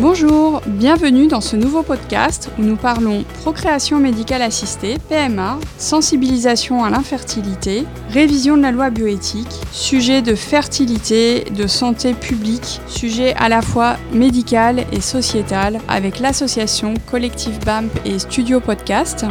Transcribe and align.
Bonjour, 0.00 0.62
bienvenue 0.66 1.26
dans 1.26 1.42
ce 1.42 1.56
nouveau 1.56 1.82
podcast 1.82 2.50
où 2.58 2.62
nous 2.62 2.76
parlons 2.76 3.22
procréation 3.42 3.98
médicale 3.98 4.40
assistée, 4.40 4.96
PMA, 5.10 5.58
sensibilisation 5.76 6.82
à 6.82 6.88
l'infertilité, 6.88 7.84
révision 8.08 8.56
de 8.56 8.62
la 8.62 8.72
loi 8.72 8.88
bioéthique, 8.88 9.52
sujet 9.72 10.22
de 10.22 10.34
fertilité, 10.34 11.44
de 11.50 11.66
santé 11.66 12.14
publique, 12.14 12.80
sujet 12.86 13.34
à 13.34 13.50
la 13.50 13.60
fois 13.60 13.98
médical 14.14 14.86
et 14.90 15.02
sociétal 15.02 15.80
avec 15.86 16.18
l'association 16.18 16.94
Collectif 17.10 17.60
BAMP 17.60 17.90
et 18.06 18.18
Studio 18.18 18.58
Podcast. 18.58 19.26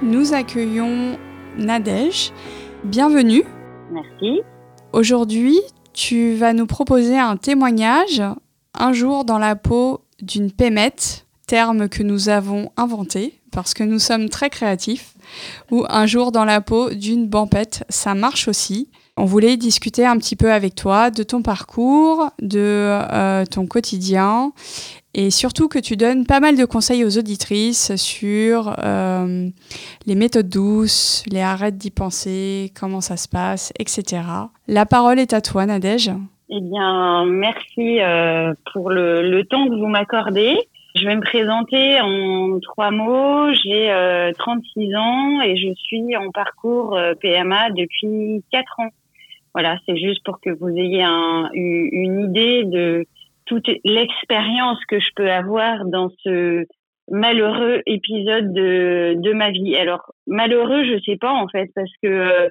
Nous 0.00 0.32
accueillons 0.32 1.18
Nadège. 1.58 2.32
Bienvenue. 2.84 3.42
Merci. 3.90 4.42
Aujourd'hui, 4.92 5.58
tu 5.92 6.36
vas 6.36 6.52
nous 6.52 6.66
proposer 6.66 7.18
un 7.18 7.36
témoignage, 7.36 8.22
un 8.78 8.92
jour 8.92 9.24
dans 9.24 9.38
la 9.38 9.56
peau 9.56 10.03
d'une 10.24 10.50
pémette, 10.50 11.26
terme 11.46 11.88
que 11.88 12.02
nous 12.02 12.28
avons 12.28 12.70
inventé 12.76 13.40
parce 13.54 13.72
que 13.72 13.84
nous 13.84 14.00
sommes 14.00 14.28
très 14.28 14.50
créatifs, 14.50 15.14
ou 15.70 15.84
un 15.88 16.06
jour 16.06 16.32
dans 16.32 16.44
la 16.44 16.60
peau 16.60 16.90
d'une 16.90 17.28
bampette, 17.28 17.84
ça 17.88 18.14
marche 18.14 18.48
aussi. 18.48 18.88
On 19.16 19.26
voulait 19.26 19.56
discuter 19.56 20.04
un 20.04 20.18
petit 20.18 20.34
peu 20.34 20.52
avec 20.52 20.74
toi 20.74 21.12
de 21.12 21.22
ton 21.22 21.40
parcours, 21.40 22.30
de 22.42 22.58
euh, 22.58 23.44
ton 23.46 23.66
quotidien 23.66 24.52
et 25.14 25.30
surtout 25.30 25.68
que 25.68 25.78
tu 25.78 25.96
donnes 25.96 26.26
pas 26.26 26.40
mal 26.40 26.56
de 26.56 26.64
conseils 26.64 27.04
aux 27.04 27.16
auditrices 27.16 27.94
sur 27.94 28.74
euh, 28.82 29.48
les 30.06 30.14
méthodes 30.16 30.48
douces, 30.48 31.22
les 31.28 31.40
arrêts 31.40 31.70
d'y 31.70 31.92
penser, 31.92 32.72
comment 32.78 33.00
ça 33.00 33.16
se 33.16 33.28
passe, 33.28 33.72
etc. 33.78 34.22
La 34.66 34.86
parole 34.86 35.20
est 35.20 35.32
à 35.32 35.40
toi, 35.40 35.64
Nadège. 35.66 36.10
Eh 36.50 36.60
bien, 36.60 37.24
merci 37.26 38.00
euh, 38.00 38.52
pour 38.72 38.90
le, 38.90 39.22
le, 39.22 39.44
temps 39.44 39.66
que 39.66 39.74
vous 39.74 39.86
m'accordez. 39.86 40.56
Je 40.94 41.06
vais 41.06 41.16
me 41.16 41.22
présenter 41.22 42.00
en 42.00 42.60
trois 42.60 42.90
mots. 42.90 43.52
J'ai 43.52 44.32
36 44.38 44.94
ans 44.96 45.40
et 45.42 45.56
je 45.56 45.74
suis 45.74 46.16
en 46.16 46.30
parcours 46.30 46.96
PMA 47.20 47.70
depuis 47.70 48.44
quatre 48.52 48.78
ans. 48.78 48.90
Voilà, 49.54 49.78
c'est 49.86 49.96
juste 49.96 50.24
pour 50.24 50.40
que 50.40 50.50
vous 50.50 50.68
ayez 50.68 51.02
un, 51.02 51.48
une 51.52 52.20
idée 52.20 52.64
de 52.64 53.06
toute 53.46 53.68
l'expérience 53.84 54.78
que 54.86 55.00
je 55.00 55.08
peux 55.16 55.30
avoir 55.30 55.84
dans 55.84 56.10
ce 56.22 56.66
malheureux 57.10 57.82
épisode 57.86 58.52
de, 58.52 59.14
de 59.16 59.32
ma 59.32 59.50
vie. 59.50 59.76
Alors, 59.76 60.12
malheureux, 60.26 60.84
je 60.84 61.02
sais 61.04 61.16
pas 61.16 61.32
en 61.32 61.48
fait, 61.48 61.70
parce 61.74 61.90
que 62.02 62.08
euh, 62.08 62.48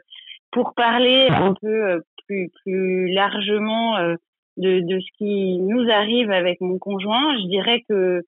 pour 0.52 0.74
parler 0.76 1.28
un 1.30 1.54
peu 1.54 1.68
euh, 1.68 2.00
plus, 2.28 3.14
largement 3.14 3.98
euh, 3.98 4.16
de, 4.58 4.80
de 4.80 5.00
ce 5.00 5.18
qui 5.18 5.60
nous 5.60 5.90
arrive 5.90 6.32
avec 6.32 6.62
mon 6.62 6.78
conjoint, 6.78 7.38
je 7.38 7.48
dirais 7.48 7.84
que 7.90 8.24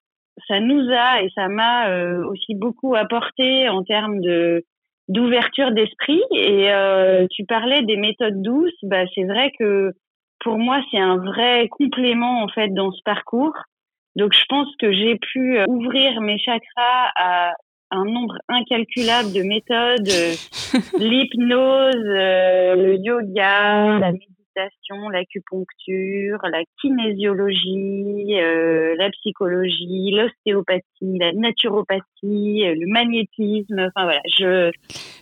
ça 0.48 0.60
nous 0.60 0.90
a 0.92 1.22
et 1.22 1.30
ça 1.34 1.48
m'a 1.48 1.90
aussi 2.26 2.56
beaucoup 2.56 2.94
apporté 2.94 3.70
en 3.70 3.84
termes 3.84 4.20
de 4.20 4.66
d'ouverture 5.08 5.72
d'esprit. 5.72 6.22
Et 6.32 6.72
euh, 6.72 7.28
tu 7.32 7.46
parlais 7.46 7.84
des 7.84 7.98
méthodes 7.98 8.42
douces. 8.42 8.74
Bah, 8.84 9.06
c'est 9.14 9.24
vrai 9.24 9.52
que 9.60 9.92
pour 10.40 10.58
moi, 10.58 10.82
c'est 10.92 11.00
un 11.00 11.18
vrai 11.18 11.68
complément 11.70 12.44
en 12.44 12.48
fait 12.48 12.70
dans 12.70 12.92
ce 12.92 13.02
parcours. 13.04 13.56
Donc, 14.16 14.34
je 14.34 14.44
pense 14.48 14.70
que 14.80 14.92
j'ai 14.94 15.18
pu 15.18 15.58
euh, 15.58 15.66
ouvrir 15.68 16.22
mes 16.22 16.40
chakras 16.40 17.12
à 17.16 17.54
un 17.96 18.06
nombre 18.06 18.38
incalculable 18.50 19.32
de 19.34 19.44
méthodes, 19.44 20.98
l'hypnose, 21.00 21.96
euh, 21.96 22.76
le 22.76 22.96
yoga, 22.98 24.00
la 24.00 24.12
l'acupuncture, 25.12 26.40
la 26.44 26.64
kinésiologie, 26.82 28.36
euh, 28.40 28.96
la 28.98 29.10
psychologie, 29.10 30.12
l'ostéopathie, 30.12 31.18
la 31.20 31.34
naturopathie, 31.34 32.64
euh, 32.66 32.76
le 32.76 32.88
magnétisme. 32.88 33.80
Enfin 33.80 34.06
voilà, 34.06 34.22
je. 34.38 34.72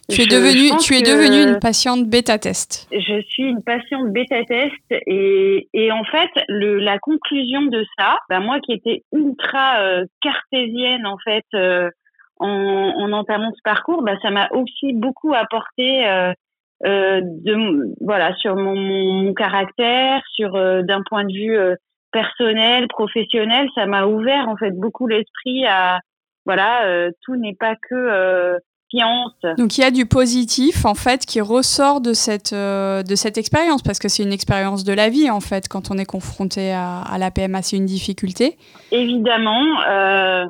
Tu 0.09 0.22
es 0.22 0.25
devenue, 0.25 0.78
tu 0.80 0.96
es 0.96 1.02
devenue 1.02 1.50
une 1.50 1.59
patiente 1.59 2.08
bêta 2.08 2.38
test. 2.38 2.88
Je 2.92 3.22
suis 3.22 3.44
une 3.44 3.64
patiente 3.64 4.12
bêta 4.12 4.44
test 4.46 4.74
et, 5.08 5.68
et 5.74 5.92
en 5.92 6.03
fait 6.03 6.30
le, 6.50 6.80
la 6.80 7.00
conclusion 7.00 7.64
de 7.64 7.86
ça, 7.98 8.18
bah 8.30 8.40
moi 8.40 8.59
qui 8.59 8.74
étais 8.74 9.03
ultra 9.14 9.80
euh, 9.81 10.06
cartésienne 10.22 11.06
en 11.06 11.18
fait. 11.24 11.46
En, 12.40 12.48
en, 12.48 13.12
entamant 13.14 13.52
ce 13.56 13.62
parcours, 13.64 14.04
bah, 14.04 14.16
ça 14.22 14.32
m'a 14.32 14.50
aussi 14.52 14.94
beaucoup 14.94 15.34
apporté 15.34 16.06
euh, 16.86 17.22
de 17.24 17.96
voilà 18.02 18.36
sur 18.36 18.58
mon, 18.58 18.76
mon, 18.76 19.34
caractère, 19.34 20.22
sur 20.34 20.56
euh, 20.56 20.82
d'un 20.82 21.02
point 21.02 21.24
de 21.24 21.32
vue 21.32 21.58
euh, 21.58 21.76
personnel, 22.12 22.88
professionnel, 22.90 23.70
ça 23.74 23.86
m'a 23.86 24.06
ouvert 24.06 24.50
en 24.50 24.58
fait 24.58 24.72
beaucoup 24.72 25.08
l'esprit 25.08 25.66
à 25.66 26.00
voilà 26.46 27.10
tout 27.22 27.38
n'est 27.38 27.56
pas 27.56 27.76
que 27.90 28.60
science. 28.90 29.32
Donc 29.58 29.78
il 29.78 29.82
y 29.82 29.84
a 29.86 29.92
du 29.92 30.06
positif 30.06 30.86
en 30.86 30.94
fait 30.94 31.26
qui 31.26 31.40
ressort 31.40 32.02
de 32.02 32.12
cette 32.12 32.54
de 32.54 33.16
cette 33.16 33.38
expérience 33.38 33.82
parce 33.82 33.98
que 33.98 34.10
c'est 34.10 34.24
une 34.24 34.34
expérience 34.34 34.84
de 34.84 34.92
la 34.92 35.08
vie 35.08 35.32
en 35.32 35.40
fait 35.40 35.70
quand 35.70 35.90
on 35.90 35.98
est 35.98 36.06
confronté 36.06 36.74
à, 36.74 37.00
à 37.00 37.18
la 37.18 37.32
PMA, 37.32 37.62
c'est 37.62 37.78
une 37.78 37.86
difficulté. 37.86 38.58
Évidemment, 38.92 39.64
euh, 39.88 40.46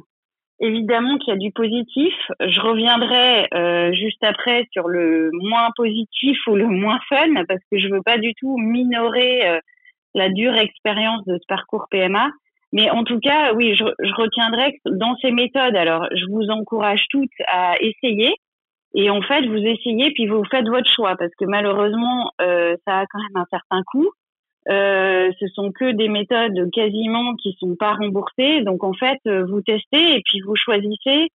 évidemment 0.63 1.17
qu'il 1.17 1.33
y 1.33 1.35
a 1.35 1.39
du 1.39 1.51
positif. 1.51 2.13
Je 2.39 2.59
reviendrai 2.61 3.47
euh, 3.53 3.93
juste 3.93 4.23
après 4.23 4.67
sur 4.71 4.87
le 4.87 5.29
moins 5.33 5.69
positif 5.75 6.37
ou 6.47 6.55
le 6.55 6.67
moins 6.67 6.99
fun 7.09 7.43
parce 7.47 7.61
que 7.71 7.77
je 7.77 7.87
veux 7.89 8.01
pas 8.01 8.17
du 8.17 8.33
tout 8.35 8.57
minorer 8.57 9.47
euh, 9.47 9.59
la 10.15 10.29
dure 10.29 10.55
expérience 10.55 11.23
de 11.25 11.37
ce 11.37 11.45
parcours 11.47 11.87
PMA. 11.91 12.29
Mais 12.71 12.89
en 12.89 13.03
tout 13.03 13.19
cas, 13.19 13.53
oui, 13.53 13.75
je, 13.75 13.83
je 13.83 14.13
retiendrai 14.15 14.73
que 14.73 14.89
dans 14.91 15.15
ces 15.21 15.31
méthodes, 15.31 15.75
alors 15.75 16.07
je 16.11 16.25
vous 16.31 16.49
encourage 16.49 17.05
toutes 17.09 17.29
à 17.47 17.75
essayer. 17.79 18.33
Et 18.95 19.09
en 19.09 19.21
fait, 19.21 19.45
vous 19.45 19.57
essayez 19.57 20.11
puis 20.11 20.27
vous 20.27 20.43
faites 20.49 20.67
votre 20.67 20.89
choix 20.89 21.15
parce 21.17 21.31
que 21.37 21.45
malheureusement, 21.45 22.31
euh, 22.41 22.75
ça 22.85 22.99
a 22.99 23.05
quand 23.07 23.19
même 23.19 23.43
un 23.43 23.45
certain 23.49 23.81
coût. 23.91 24.09
Euh, 24.69 25.31
ce 25.39 25.47
sont 25.47 25.71
que 25.71 25.91
des 25.91 26.07
méthodes 26.07 26.69
quasiment 26.71 27.35
qui 27.35 27.55
sont 27.59 27.75
pas 27.75 27.93
remboursées. 27.93 28.61
Donc 28.61 28.83
en 28.83 28.93
fait, 28.93 29.19
euh, 29.27 29.45
vous 29.45 29.61
testez 29.61 30.15
et 30.15 30.21
puis 30.25 30.39
vous 30.41 30.55
choisissez 30.55 31.29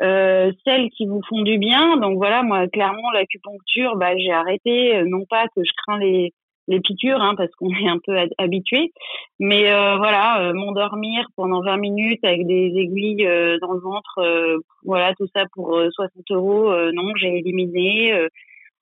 euh, 0.00 0.50
celles 0.64 0.90
qui 0.90 1.06
vous 1.06 1.20
font 1.28 1.42
du 1.42 1.58
bien. 1.58 1.96
Donc 1.98 2.16
voilà, 2.16 2.42
moi 2.42 2.66
clairement 2.68 3.10
l'acupuncture, 3.12 3.96
bah, 3.96 4.16
j'ai 4.16 4.32
arrêté. 4.32 4.96
Euh, 4.96 5.04
non 5.06 5.24
pas 5.28 5.46
que 5.54 5.62
je 5.64 5.70
crains 5.86 5.98
les 5.98 6.32
les 6.68 6.78
piqûres, 6.78 7.20
hein, 7.20 7.34
parce 7.36 7.50
qu'on 7.56 7.70
est 7.74 7.88
un 7.88 7.98
peu 8.04 8.16
habitué, 8.38 8.92
mais 9.40 9.64
voilà, 9.64 10.52
m'endormir 10.54 11.26
pendant 11.34 11.60
20 11.60 11.76
minutes 11.76 12.24
avec 12.24 12.46
des 12.46 12.72
aiguilles 12.76 13.26
dans 13.60 13.72
le 13.72 13.80
ventre, 13.80 14.60
voilà 14.84 15.12
tout 15.16 15.26
ça 15.34 15.42
pour 15.54 15.76
60 15.90 16.30
euros, 16.30 16.72
non, 16.92 17.10
j'ai 17.16 17.38
éliminé 17.38 18.28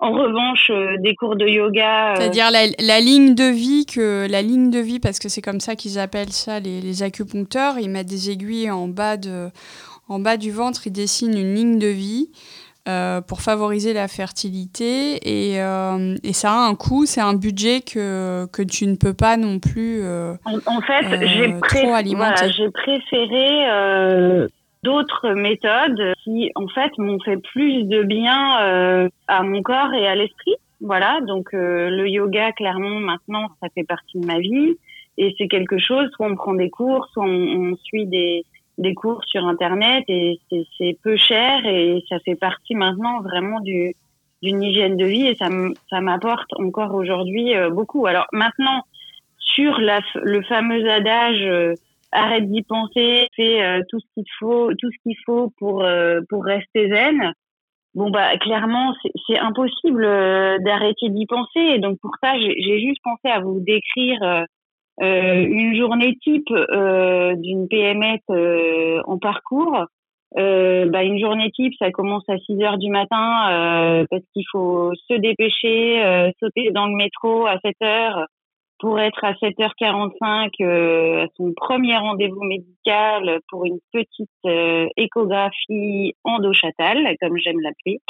en 0.01 0.13
revanche, 0.13 0.71
euh, 0.71 0.97
des 1.01 1.15
cours 1.15 1.37
de 1.37 1.47
yoga. 1.47 2.13
Euh, 2.13 2.17
C'est-à-dire 2.17 2.51
la, 2.51 3.01
ligne 3.01 3.35
de 3.35 3.45
vie 3.45 3.85
que 3.85 4.27
la 4.31 4.41
ligne 4.41 4.71
de 4.71 4.79
vie, 4.79 4.99
parce 4.99 5.19
que 5.19 5.29
c'est 5.29 5.43
comme 5.43 5.61
ça 5.61 5.77
qu'ils 5.77 5.99
appellent 5.99 6.33
ça 6.33 6.59
les, 6.59 7.03
acupuncteurs. 7.03 7.79
Ils 7.79 7.91
mettent 7.91 8.09
des 8.09 8.31
aiguilles 8.31 8.71
en 8.71 8.89
bas 8.89 9.19
de, 9.19 9.51
en 10.09 10.19
bas 10.19 10.39
du 10.39 10.51
ventre, 10.51 10.87
ils 10.87 10.93
dessinent 10.93 11.37
une 11.37 11.55
ligne 11.55 11.79
de 11.79 11.87
vie. 11.87 12.31
Euh, 12.89 13.21
pour 13.21 13.43
favoriser 13.43 13.93
la 13.93 14.09
fertilité 14.09 15.17
et, 15.17 15.57
et, 15.57 16.33
ça 16.33 16.51
a 16.51 16.57
un 16.57 16.75
coût, 16.75 17.05
c'est 17.05 17.21
un 17.21 17.35
budget 17.35 17.83
que, 17.83 18.47
que 18.51 18.63
tu 18.63 18.87
ne 18.87 18.97
peux 18.97 19.13
pas 19.13 19.37
non 19.37 19.59
plus 19.59 20.03
en, 20.47 20.81
fait, 20.81 21.05
j'ai 21.27 22.71
préféré 22.71 23.67
d'autres 24.83 25.31
méthodes 25.31 26.15
qui 26.25 26.51
en 26.55 26.69
fait 26.69 26.97
m'ont 26.99 27.21
fait 27.21 27.37
plus 27.37 27.85
de 27.85 28.03
bien 28.03 28.63
euh, 28.63 29.09
à 29.29 29.43
mon 29.43 29.63
corps 29.63 29.93
et 29.95 30.07
à 30.07 30.15
l'esprit. 30.15 30.55
Voilà, 30.81 31.21
donc 31.21 31.53
euh, 31.53 31.91
le 31.91 32.09
yoga 32.09 32.53
clairement 32.53 33.01
maintenant 33.01 33.49
ça 33.61 33.69
fait 33.75 33.85
partie 33.85 34.19
de 34.19 34.27
ma 34.27 34.39
vie 34.39 34.77
et 35.19 35.35
c'est 35.37 35.49
quelque 35.49 35.79
chose 35.79 36.09
soit 36.17 36.27
on 36.27 36.37
prend 36.37 36.55
des 36.55 36.71
cours, 36.71 37.07
soit 37.13 37.27
on, 37.27 37.77
suit 37.77 38.07
des 38.07 38.45
des 38.79 38.95
cours 38.95 39.23
sur 39.27 39.45
internet 39.47 40.05
et 40.09 40.41
c'est 40.79 40.97
peu 41.03 41.17
cher 41.17 41.67
et 41.67 42.03
ça 42.09 42.19
fait 42.21 42.37
partie 42.37 42.75
maintenant 42.75 43.21
vraiment 43.21 43.61
du 43.61 43.95
d'une 44.43 44.63
hygiène 44.63 44.97
de 44.97 45.05
vie 45.05 45.27
et 45.27 45.35
ça 45.35 45.49
ça 45.91 46.01
m'apporte 46.01 46.51
encore 46.55 46.95
aujourd'hui 46.95 47.55
euh, 47.55 47.69
beaucoup. 47.69 48.07
Alors 48.07 48.27
maintenant 48.33 48.85
sur 49.37 49.79
la, 49.79 50.01
le 50.15 50.41
fameux 50.43 50.89
adage 50.89 51.77
arrête 52.13 52.51
d'y 52.51 52.63
penser, 52.63 53.29
fais 53.37 53.63
euh, 53.63 53.83
tout 53.89 54.01
ce 54.01 54.07
qu'il 54.15 54.25
faut, 54.39 54.71
tout 54.75 54.91
ce 54.91 54.97
qu'il 55.03 55.17
faut 55.25 55.53
pour 55.59 55.85
euh, 55.85 56.21
pour 56.29 56.45
rester 56.45 56.89
zen. 56.91 57.33
Bon 57.95 58.11
bah 58.11 58.37
clairement 58.39 58.95
c'est 59.29 59.39
impossible 59.39 60.05
euh, 60.05 60.59
d'arrêter 60.61 61.09
d'y 61.09 61.27
penser 61.27 61.61
et 61.61 61.79
donc 61.79 61.99
pour 62.01 62.13
ça 62.23 62.39
j'ai 62.39 62.81
juste 62.81 63.01
pensé 63.03 63.29
à 63.29 63.41
vous 63.41 63.61
décrire 63.61 64.45
une 65.03 65.75
journée 65.77 66.15
type 66.23 66.53
d'une 66.53 67.69
PMS 67.69 68.21
en 69.07 69.19
parcours. 69.19 69.87
bah, 70.37 71.03
une 71.03 71.19
journée 71.19 71.51
type, 71.53 71.73
ça 71.79 71.91
commence 71.91 72.29
à 72.29 72.37
6 72.37 72.63
heures 72.63 72.79
du 72.79 72.91
matin 72.91 74.05
parce 74.11 74.23
qu'il 74.35 74.45
faut 74.53 74.93
se 75.09 75.15
dépêcher, 75.15 76.33
sauter 76.39 76.71
dans 76.71 76.87
le 76.87 76.95
métro 76.97 77.47
à 77.47 77.59
7 77.65 77.75
heures, 77.83 78.27
pour 78.81 78.99
être 78.99 79.23
à 79.23 79.33
7h45 79.35 80.51
euh, 80.63 81.25
à 81.25 81.27
son 81.37 81.53
premier 81.55 81.97
rendez-vous 81.97 82.43
médical 82.43 83.41
pour 83.49 83.67
une 83.67 83.79
petite 83.93 84.29
euh, 84.47 84.87
échographie 84.97 86.15
endochatale, 86.25 87.15
comme 87.21 87.37
j'aime 87.37 87.61
l'appeler. 87.61 88.01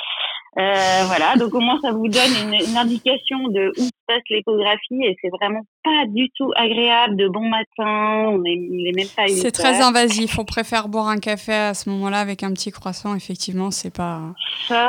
Euh, 0.59 1.05
voilà, 1.07 1.37
donc 1.37 1.55
au 1.55 1.61
moins 1.61 1.79
ça 1.81 1.93
vous 1.93 2.09
donne 2.09 2.33
une, 2.45 2.55
une 2.55 2.77
indication 2.77 3.49
de 3.49 3.73
où 3.79 3.83
se 3.83 3.91
passe 4.07 4.23
l'échographie 4.31 5.03
et 5.05 5.17
c'est 5.21 5.29
vraiment 5.29 5.63
pas 5.85 6.07
du 6.09 6.29
tout 6.37 6.51
agréable 6.57 7.17
de 7.17 7.29
bon 7.29 7.49
matin. 7.49 8.31
On 8.33 8.45
est, 8.45 8.55
est 8.55 8.97
même 8.97 9.07
pas. 9.17 9.29
C'est 9.29 9.53
très 9.53 9.81
invasif. 9.81 10.39
On 10.39 10.45
préfère 10.45 10.89
boire 10.89 11.09
un 11.09 11.19
café 11.19 11.53
à 11.53 11.75
ce 11.75 11.89
moment-là 11.91 12.19
avec 12.19 12.43
un 12.43 12.53
petit 12.53 12.71
croissant. 12.71 13.15
Effectivement, 13.15 13.71
c'est 13.71 13.95
pas 13.95 14.21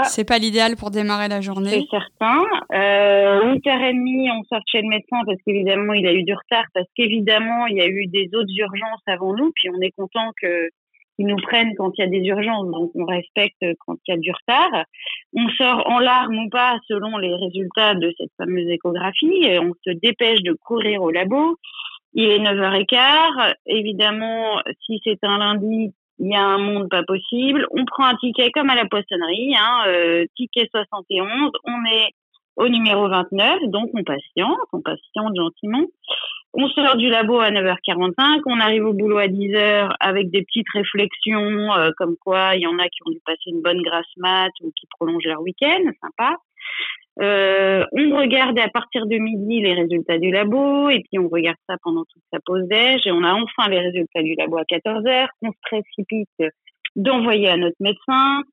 c'est 0.04 0.26
pas 0.26 0.38
l'idéal 0.38 0.76
pour 0.76 0.92
démarrer 0.92 1.28
la 1.28 1.42
journée. 1.42 1.70
C'est 1.72 1.90
certain. 1.90 2.44
Euh, 2.74 3.54
8h30, 3.56 4.32
on 4.40 4.44
sort 4.44 4.62
chez 4.72 4.82
le 4.82 4.90
médecin 4.90 5.18
parce 5.26 5.38
qu'évidemment 5.46 5.71
il 5.94 6.08
a 6.08 6.14
eu 6.14 6.24
du 6.24 6.34
retard 6.34 6.66
parce 6.74 6.88
qu'évidemment 6.96 7.68
il 7.68 7.78
y 7.78 7.82
a 7.82 7.88
eu 7.88 8.08
des 8.08 8.30
autres 8.34 8.52
urgences 8.56 9.04
avant 9.08 9.36
nous. 9.36 9.52
Puis 9.56 9.70
on 9.70 9.82
est 9.82 9.92
content 9.92 10.32
que 10.42 10.70
ils 11.18 11.28
nous 11.28 11.38
prennent 11.38 11.76
quand 11.76 11.92
il 11.98 12.02
y 12.02 12.04
a 12.04 12.08
des 12.08 12.26
urgences, 12.26 12.72
donc 12.72 12.92
on 12.96 13.06
respecte 13.06 13.64
quand 13.86 13.96
il 14.08 14.12
y 14.12 14.14
a 14.14 14.18
du 14.18 14.32
retard. 14.32 14.86
On 15.36 15.48
sort 15.50 15.88
en 15.88 16.00
larmes 16.00 16.46
ou 16.46 16.50
pas 16.50 16.80
selon 16.88 17.18
les 17.18 17.36
résultats 17.36 17.94
de 17.94 18.12
cette 18.18 18.32
fameuse 18.38 18.68
échographie. 18.68 19.46
On 19.60 19.74
se 19.86 19.92
dépêche 19.92 20.42
de 20.42 20.54
courir 20.54 21.04
au 21.04 21.12
labo. 21.12 21.58
Il 22.14 22.26
est 22.26 22.40
9h15. 22.40 23.54
Évidemment, 23.68 24.62
si 24.86 25.00
c'est 25.04 25.20
un 25.24 25.38
lundi, 25.38 25.94
il 26.20 26.32
y 26.32 26.36
a 26.36 26.44
un 26.44 26.58
monde 26.58 26.90
pas 26.90 27.04
possible. 27.04 27.68
On 27.72 27.86
prend 27.86 28.06
un 28.06 28.16
ticket 28.16 28.52
comme 28.52 28.70
à 28.70 28.76
la 28.76 28.86
poissonnerie, 28.86 29.56
hein, 29.56 29.84
euh, 29.88 30.26
ticket 30.36 30.68
71. 30.72 31.52
On 31.66 31.86
est 31.86 32.10
au 32.62 32.70
numéro 32.70 33.10
29, 33.10 33.60
donc 33.68 33.90
on 33.94 34.04
patiente, 34.04 34.58
on 34.72 34.82
patiente 34.82 35.36
gentiment. 35.36 35.86
On 36.54 36.68
sort 36.68 36.98
du 36.98 37.08
labo 37.08 37.40
à 37.40 37.50
9h45, 37.50 38.42
on 38.46 38.60
arrive 38.60 38.86
au 38.86 38.94
boulot 38.94 39.18
à 39.18 39.28
10h 39.28 39.96
avec 40.00 40.30
des 40.32 40.44
petites 40.44 40.70
réflexions 40.74 41.74
euh, 41.74 41.92
comme 41.98 42.16
quoi 42.18 42.56
il 42.56 42.62
y 42.62 42.68
en 42.68 42.78
a 42.78 42.88
qui 42.90 43.00
ont 43.06 43.12
dû 43.12 43.20
passer 43.26 43.48
une 43.48 43.62
bonne 43.62 43.82
grasse 43.82 44.14
mat 44.18 44.52
ou 44.62 44.72
qui 44.76 44.86
prolongent 45.00 45.26
leur 45.26 45.42
week-end, 45.42 45.80
sympa. 46.02 46.36
Euh, 47.22 47.86
on 47.94 48.18
regarde 48.18 48.60
à 48.60 48.70
partir 48.70 49.06
de 49.06 49.18
midi 49.18 49.62
les 49.62 49.74
résultats 49.74 50.18
du 50.18 50.30
labo 50.30 50.90
et 50.90 51.00
puis 51.00 51.20
on 51.20 51.30
regarde 51.30 51.58
ça 51.68 51.76
pendant 51.84 52.04
toute 52.06 52.24
sa 52.32 52.40
pause 52.46 52.68
déj 52.68 53.06
et 53.06 53.12
on 53.12 53.24
a 53.24 53.34
enfin 53.34 53.70
les 53.70 53.80
résultats 53.80 54.22
du 54.22 54.36
labo 54.36 54.58
à 54.58 54.64
14h 54.64 55.28
qu'on 55.42 55.52
se 55.52 55.58
précipite 55.64 56.54
d'envoyer 56.96 57.50
à 57.50 57.58
notre 57.58 57.78
médecin 57.80 58.44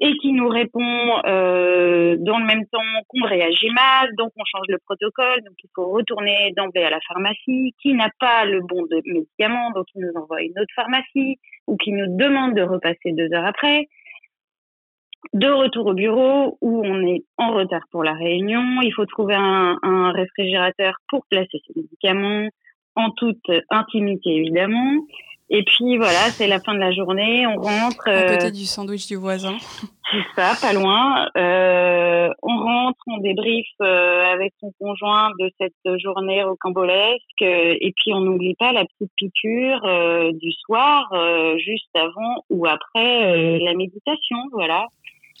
et 0.00 0.16
qui 0.18 0.32
nous 0.32 0.48
répond 0.48 1.10
euh, 1.26 2.16
dans 2.20 2.38
le 2.38 2.44
même 2.44 2.66
temps 2.66 2.78
qu'on 3.08 3.26
réagit 3.26 3.70
mal, 3.70 4.14
donc 4.16 4.30
on 4.36 4.44
change 4.44 4.66
le 4.68 4.78
protocole, 4.78 5.42
donc 5.44 5.54
il 5.62 5.70
faut 5.74 5.88
retourner 5.88 6.52
d'emblée 6.56 6.84
à 6.84 6.90
la 6.90 7.00
pharmacie, 7.08 7.74
qui 7.82 7.94
n'a 7.94 8.10
pas 8.20 8.44
le 8.44 8.60
bon 8.60 8.82
de 8.82 9.02
médicament, 9.06 9.72
donc 9.72 9.86
il 9.94 10.02
nous 10.02 10.20
envoie 10.20 10.42
une 10.42 10.58
autre 10.58 10.72
pharmacie, 10.76 11.38
ou 11.66 11.76
qui 11.76 11.92
nous 11.92 12.16
demande 12.16 12.54
de 12.54 12.62
repasser 12.62 13.12
deux 13.12 13.32
heures 13.32 13.46
après. 13.46 13.88
De 15.34 15.48
retour 15.48 15.86
au 15.86 15.94
bureau 15.94 16.58
où 16.60 16.86
on 16.86 17.04
est 17.04 17.24
en 17.36 17.52
retard 17.52 17.82
pour 17.90 18.04
la 18.04 18.14
réunion, 18.14 18.62
il 18.82 18.92
faut 18.94 19.04
trouver 19.04 19.34
un, 19.34 19.78
un 19.82 20.12
réfrigérateur 20.12 20.94
pour 21.08 21.26
placer 21.28 21.58
ses 21.66 21.72
médicaments 21.74 22.48
en 22.94 23.10
toute 23.10 23.50
intimité 23.70 24.30
évidemment. 24.30 24.94
Et 25.50 25.62
puis 25.62 25.96
voilà, 25.96 26.30
c'est 26.30 26.46
la 26.46 26.60
fin 26.60 26.74
de 26.74 26.78
la 26.78 26.92
journée, 26.92 27.46
on 27.46 27.56
rentre. 27.56 28.08
À 28.08 28.34
côté 28.34 28.46
euh, 28.46 28.50
du 28.50 28.66
sandwich 28.66 29.06
du 29.06 29.16
voisin. 29.16 29.56
C'est 30.10 30.40
ça, 30.40 30.52
pas 30.60 30.74
loin. 30.74 31.26
Euh, 31.36 32.28
on 32.42 32.56
rentre, 32.58 32.98
on 33.06 33.18
débriefe 33.18 33.66
euh, 33.80 34.24
avec 34.32 34.52
son 34.60 34.72
conjoint 34.78 35.30
de 35.38 35.50
cette 35.58 35.98
journée 35.98 36.42
rocambolesque, 36.42 37.40
et 37.40 37.92
puis 37.96 38.12
on 38.12 38.20
n'oublie 38.20 38.54
pas 38.56 38.72
la 38.72 38.84
petite 38.84 39.12
piqûre 39.16 39.80
du 40.34 40.52
soir, 40.52 41.10
juste 41.58 41.94
avant 41.94 42.44
ou 42.50 42.66
après 42.66 43.58
la 43.58 43.74
méditation, 43.74 44.38
voilà. 44.52 44.86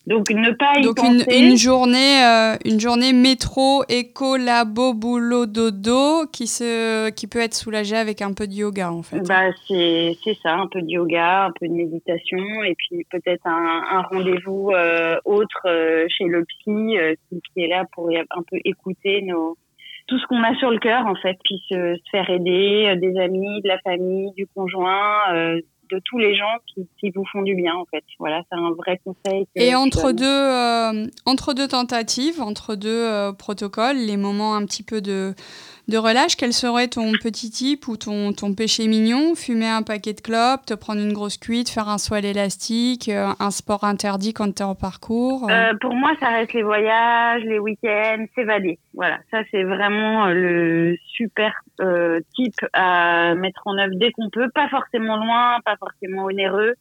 Donc 0.08 0.30
ne 0.30 0.52
pas 0.52 0.78
y 0.78 0.82
Donc 0.82 1.02
Une, 1.02 1.22
une, 1.30 1.56
journée, 1.56 2.24
euh, 2.24 2.56
une 2.64 2.80
journée 2.80 3.12
métro, 3.12 3.84
éco, 3.90 4.38
labo, 4.38 4.94
boulot, 4.94 5.44
dodo, 5.44 6.26
qui 6.32 6.46
se, 6.46 7.10
qui 7.10 7.26
peut 7.26 7.40
être 7.40 7.52
soulagée 7.52 7.96
avec 7.96 8.22
un 8.22 8.32
peu 8.32 8.46
de 8.46 8.54
yoga 8.54 8.90
en 8.90 9.02
fait. 9.02 9.20
Bah 9.28 9.52
c'est 9.66 10.16
c'est 10.24 10.34
ça, 10.42 10.54
un 10.54 10.66
peu 10.66 10.80
de 10.80 10.88
yoga, 10.88 11.44
un 11.44 11.52
peu 11.60 11.68
de 11.68 11.74
méditation, 11.74 12.38
et 12.64 12.74
puis 12.74 13.04
peut-être 13.10 13.46
un, 13.46 13.82
un 13.90 14.00
rendez-vous 14.00 14.70
euh, 14.70 15.16
autre 15.26 15.66
euh, 15.66 16.06
chez 16.08 16.24
le 16.24 16.42
psy 16.46 16.96
qui, 17.28 17.62
est 17.62 17.68
là 17.68 17.84
pour 17.92 18.08
un 18.08 18.42
peu 18.50 18.56
écouter 18.64 19.20
nos 19.20 19.58
tout 20.06 20.18
ce 20.18 20.26
qu'on 20.26 20.42
a 20.42 20.54
sur 20.54 20.70
le 20.70 20.78
cœur 20.78 21.06
en 21.06 21.16
fait, 21.16 21.36
puis 21.44 21.60
se, 21.68 21.96
se 21.96 22.10
faire 22.10 22.30
aider, 22.30 22.96
des 22.96 23.18
amis, 23.18 23.60
de 23.60 23.68
la 23.68 23.78
famille, 23.80 24.32
du 24.38 24.46
conjoint 24.54 25.60
de 25.90 26.00
tous 26.04 26.18
les 26.18 26.36
gens 26.36 26.56
qui, 26.74 27.10
vous 27.10 27.24
font 27.32 27.42
du 27.42 27.54
bien 27.54 27.74
en 27.74 27.84
fait. 27.86 28.04
Voilà, 28.18 28.42
c'est 28.50 28.58
un 28.58 28.70
vrai 28.72 29.00
conseil. 29.04 29.46
Et 29.54 29.74
entre 29.74 30.12
deux, 30.12 30.24
euh, 30.26 31.06
entre 31.26 31.54
deux 31.54 31.68
tentatives, 31.68 32.40
entre 32.40 32.74
deux 32.74 32.88
euh, 32.88 33.32
protocoles, 33.32 33.96
les 33.96 34.16
moments 34.16 34.54
un 34.54 34.64
petit 34.64 34.82
peu 34.82 35.00
de, 35.00 35.34
de 35.88 35.96
relâche, 35.96 36.36
quel 36.36 36.52
serait 36.52 36.88
ton 36.88 37.12
petit 37.12 37.50
type 37.50 37.88
ou 37.88 37.96
ton, 37.96 38.32
ton 38.32 38.54
péché 38.54 38.86
mignon? 38.86 39.34
Fumer 39.34 39.68
un 39.68 39.82
paquet 39.82 40.12
de 40.12 40.20
clopes, 40.20 40.66
te 40.66 40.74
prendre 40.74 41.00
une 41.00 41.14
grosse 41.14 41.38
cuite, 41.38 41.70
faire 41.70 41.88
un 41.88 41.96
soin 41.96 42.18
élastique, 42.18 43.08
euh, 43.08 43.28
un 43.40 43.50
sport 43.50 43.84
interdit 43.84 44.34
quand 44.34 44.54
tu 44.54 44.62
es 44.62 44.66
en 44.66 44.74
parcours 44.74 45.48
euh, 45.50 45.72
Pour 45.80 45.94
moi, 45.94 46.12
ça 46.20 46.28
reste 46.28 46.52
les 46.52 46.62
voyages, 46.62 47.42
les 47.44 47.58
week-ends, 47.58 48.26
s'évader. 48.34 48.78
Voilà, 48.92 49.18
ça 49.30 49.38
c'est 49.50 49.64
vraiment 49.64 50.26
euh, 50.26 50.34
le 50.34 50.96
super 51.06 51.54
type 52.34 52.54
à 52.72 53.34
mettre 53.34 53.62
en 53.66 53.78
œuvre 53.78 53.94
dès 53.94 54.12
qu'on 54.12 54.28
peut. 54.30 54.50
Pas 54.54 54.68
forcément 54.68 55.16
loin, 55.16 55.58
pas 55.64 55.76
forcément 55.76 56.24
onéreux, 56.24 56.74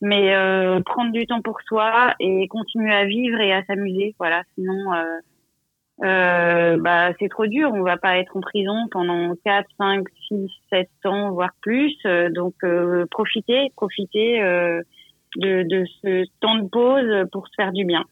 mais 0.00 0.34
prendre 0.84 1.12
du 1.12 1.26
temps 1.26 1.40
pour 1.40 1.60
soi 1.62 2.14
et 2.20 2.46
continuer 2.48 2.94
à 2.94 3.06
vivre 3.06 3.40
et 3.40 3.52
à 3.52 3.64
s'amuser. 3.64 4.14
Voilà, 4.18 4.42
sinon 4.54 4.92
euh, 4.92 5.18
bah, 5.98 7.12
c'est 7.18 7.28
trop 7.28 7.46
dur. 7.46 7.70
On 7.72 7.82
va 7.82 7.96
pas 7.96 8.18
être 8.18 8.36
en 8.36 8.40
prison 8.40 8.88
pendant 8.90 9.34
4, 9.44 9.68
5, 9.78 10.06
6, 10.28 10.50
7 10.70 10.88
ans, 11.04 11.30
voire 11.32 11.54
plus. 11.60 11.94
Euh, 12.06 12.30
donc, 12.30 12.54
euh, 12.64 13.06
profitez, 13.10 13.70
profitez 13.76 14.42
euh, 14.42 14.82
de, 15.36 15.84
ce 16.02 16.24
temps 16.40 16.56
de 16.56 16.68
pause 16.68 17.28
pour 17.32 17.46
se 17.48 17.52
faire 17.56 17.72
du 17.72 17.84
bien. 17.84 18.04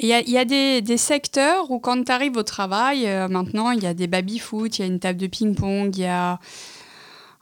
Il 0.00 0.06
y 0.06 0.38
a, 0.38 0.44
des, 0.44 0.96
secteurs 0.96 1.72
où 1.72 1.80
quand 1.80 2.04
tu 2.04 2.12
arrives 2.12 2.36
au 2.36 2.44
travail, 2.44 3.04
maintenant, 3.28 3.72
il 3.72 3.82
y 3.82 3.86
a 3.86 3.94
des 3.94 4.06
baby-foot, 4.06 4.78
il 4.78 4.82
y 4.82 4.84
a 4.84 4.86
une 4.86 5.00
table 5.00 5.18
de 5.18 5.26
ping-pong, 5.26 5.96
il 5.96 6.02
y 6.02 6.06
a 6.06 6.38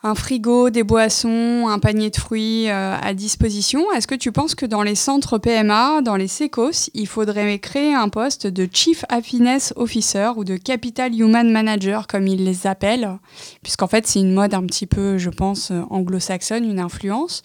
un 0.02 0.14
frigo, 0.14 0.70
des 0.70 0.82
boissons, 0.82 1.66
un 1.68 1.78
panier 1.78 2.10
de 2.10 2.16
fruits 2.16 2.68
euh, 2.68 2.96
à 3.00 3.14
disposition. 3.14 3.90
Est-ce 3.92 4.06
que 4.06 4.14
tu 4.14 4.32
penses 4.32 4.54
que 4.54 4.66
dans 4.66 4.82
les 4.82 4.94
centres 4.94 5.38
PMA, 5.38 6.02
dans 6.02 6.16
les 6.16 6.28
SECOS, 6.28 6.90
il 6.94 7.06
faudrait 7.06 7.58
créer 7.58 7.94
un 7.94 8.08
poste 8.08 8.46
de 8.46 8.68
Chief 8.70 9.04
Happiness 9.08 9.72
Officer 9.76 10.30
ou 10.36 10.44
de 10.44 10.56
Capital 10.56 11.14
Human 11.14 11.50
Manager, 11.50 12.06
comme 12.06 12.26
ils 12.26 12.44
les 12.44 12.66
appellent, 12.66 13.18
puisqu'en 13.62 13.88
fait 13.88 14.06
c'est 14.06 14.20
une 14.20 14.34
mode 14.34 14.54
un 14.54 14.64
petit 14.64 14.86
peu, 14.86 15.18
je 15.18 15.30
pense, 15.30 15.72
anglo-saxonne, 15.90 16.64
une 16.64 16.80
influence. 16.80 17.42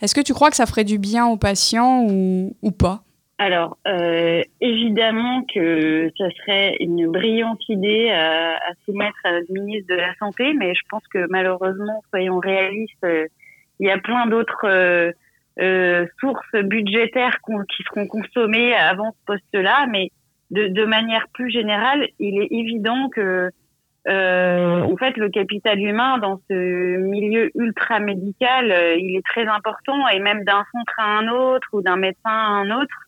Est-ce 0.00 0.14
que 0.14 0.20
tu 0.20 0.34
crois 0.34 0.50
que 0.50 0.56
ça 0.56 0.66
ferait 0.66 0.84
du 0.84 0.98
bien 0.98 1.26
aux 1.26 1.36
patients 1.36 2.06
ou 2.08 2.70
pas? 2.70 3.03
Alors, 3.38 3.78
euh, 3.88 4.42
évidemment 4.60 5.44
que 5.52 6.08
ce 6.16 6.30
serait 6.30 6.76
une 6.78 7.10
brillante 7.10 7.68
idée 7.68 8.10
à, 8.10 8.54
à 8.54 8.74
soumettre 8.84 9.18
la 9.24 9.40
ministre 9.50 9.92
de 9.92 9.98
la 9.98 10.14
Santé, 10.16 10.54
mais 10.54 10.72
je 10.74 10.82
pense 10.88 11.02
que 11.12 11.26
malheureusement, 11.28 12.02
soyons 12.10 12.38
réalistes, 12.38 12.92
euh, 13.04 13.26
il 13.80 13.88
y 13.88 13.90
a 13.90 13.98
plein 13.98 14.26
d'autres 14.26 14.66
euh, 14.66 15.10
euh 15.58 16.06
sources 16.20 16.54
budgétaires 16.62 17.38
qui 17.68 17.82
seront 17.82 18.06
consommées 18.06 18.72
avant 18.74 19.10
ce 19.10 19.24
poste-là, 19.26 19.86
mais 19.90 20.10
de, 20.52 20.68
de, 20.68 20.84
manière 20.84 21.26
plus 21.32 21.50
générale, 21.50 22.06
il 22.20 22.40
est 22.40 22.52
évident 22.52 23.08
que 23.08 23.50
euh, 24.06 24.80
en 24.82 24.96
fait, 24.96 25.16
le 25.16 25.28
capital 25.30 25.80
humain 25.80 26.18
dans 26.18 26.40
ce 26.48 26.98
milieu 26.98 27.50
ultra 27.56 27.98
médical, 27.98 28.66
il 28.98 29.16
est 29.16 29.24
très 29.24 29.46
important 29.46 30.06
et 30.08 30.20
même 30.20 30.44
d'un 30.44 30.64
centre 30.72 30.94
à 30.98 31.18
un 31.18 31.28
autre 31.28 31.66
ou 31.72 31.82
d'un 31.82 31.96
médecin 31.96 32.30
à 32.30 32.62
un 32.62 32.70
autre, 32.70 33.03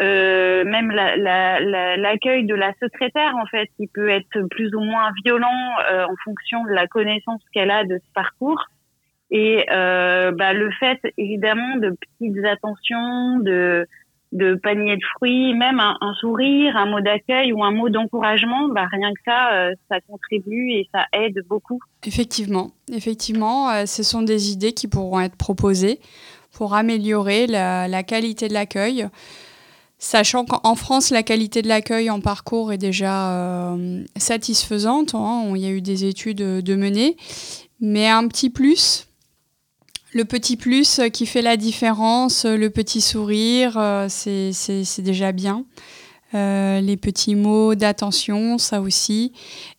euh, 0.00 0.64
même 0.64 0.92
l'accueil 0.92 2.46
la, 2.46 2.54
de 2.54 2.54
la 2.54 2.72
secrétaire 2.80 3.34
en 3.36 3.46
fait 3.46 3.68
qui 3.76 3.88
peut 3.88 4.08
être 4.08 4.42
plus 4.48 4.72
ou 4.74 4.80
moins 4.80 5.10
violent 5.24 5.48
euh, 5.90 6.04
en 6.04 6.14
fonction 6.22 6.62
de 6.64 6.70
la 6.70 6.86
connaissance 6.86 7.40
qu'elle 7.52 7.70
a 7.70 7.84
de 7.84 7.98
ce 7.98 8.12
parcours. 8.14 8.64
Et 9.30 9.66
euh, 9.72 10.30
bah, 10.30 10.52
le 10.52 10.70
fait 10.78 11.00
évidemment 11.16 11.76
de 11.76 11.90
petites 11.90 12.44
attentions 12.44 13.38
de 13.40 13.86
de 14.30 14.56
paniers 14.56 14.96
de 14.96 15.04
fruits 15.16 15.54
même 15.54 15.80
un, 15.80 15.96
sourire 16.20 16.76
un 16.76 16.84
mot 16.84 17.00
d'accueil 17.00 17.50
ou 17.54 17.64
un 17.64 17.70
mot 17.70 17.88
d'encouragement 17.88 18.68
bah 18.68 18.86
rien 18.92 19.10
que 19.14 19.20
ça 19.24 19.70
ça 19.90 20.00
contribue 20.02 20.70
et 20.70 20.86
ça 20.92 21.06
aide 21.14 21.42
beaucoup. 21.48 21.80
Effectivement. 22.06 22.70
Effectivement 22.92 23.86
ce 23.86 24.02
sont 24.02 24.20
des 24.20 24.52
idées 24.52 24.74
qui 24.74 24.86
pourront 24.86 25.20
être 25.20 25.36
proposées 25.36 25.98
pour 26.52 26.74
améliorer 26.74 27.46
la 27.46 28.02
qualité 28.02 28.48
de 28.48 28.54
l'accueil 28.54 29.08
Sachant 30.00 30.44
qu'en 30.44 30.74
France, 30.76 31.10
la 31.10 31.22
qualité 31.22 31.60
de 31.60 31.68
l'accueil 31.68 32.08
en 32.08 32.20
parcours 32.20 32.72
est 32.72 32.78
déjà 32.78 33.76
satisfaisante. 34.16 35.14
Hein. 35.14 35.52
Il 35.56 35.60
y 35.60 35.66
a 35.66 35.70
eu 35.70 35.80
des 35.80 36.04
études 36.04 36.38
de 36.38 36.74
mener. 36.76 37.16
Mais 37.80 38.08
un 38.08 38.28
petit 38.28 38.50
plus, 38.50 39.08
le 40.12 40.24
petit 40.24 40.56
plus 40.56 41.00
qui 41.12 41.26
fait 41.26 41.42
la 41.42 41.56
différence, 41.56 42.44
le 42.44 42.70
petit 42.70 43.00
sourire, 43.00 44.06
c'est 44.08 44.52
déjà 44.98 45.32
bien. 45.32 45.64
les 46.32 46.96
petits 46.96 47.34
mots 47.34 47.74
d'attention, 47.74 48.58
ça 48.58 48.80
aussi. 48.80 49.32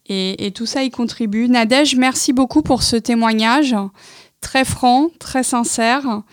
Et, 0.07 0.51
tout 0.53 0.65
ça 0.65 0.83
y 0.83 0.89
contribue. 0.89 1.47
Nadège, 1.47 1.95
merci 1.95 2.33
beaucoup 2.33 2.61
pour 2.61 2.83
ce 2.83 2.95
témoignage 2.95 3.75
très 4.41 4.65
franc, 4.65 5.09
très 5.19 5.43
sincère, 5.43 6.23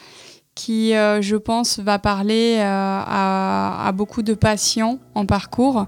qui, 0.57 0.97
euh, 0.97 1.23
je 1.23 1.37
pense, 1.37 1.79
va 1.79 2.01
parler 2.01 2.57
euh, 2.59 2.65
à, 3.07 3.93
beaucoup 3.95 4.23
de 4.23 4.35
patients 4.35 4.99
en 5.15 5.25
parcours. 5.25 5.87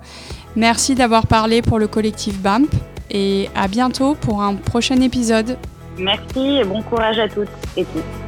Merci 0.54 0.94
d'avoir 0.94 1.26
parlé 1.26 1.62
pour 1.62 1.80
le 1.80 1.88
collectif 1.88 2.40
BAMP 2.40 2.68
et 3.10 3.48
à 3.56 3.66
bientôt 3.66 4.14
pour 4.14 4.42
un 4.42 4.54
prochain 4.54 5.00
épisode. 5.00 5.56
Merci 5.98 6.58
et 6.58 6.64
bon 6.64 6.82
courage 6.82 7.18
à 7.18 7.28
toutes 7.28 7.48
et 7.76 7.84
tous. 7.84 8.27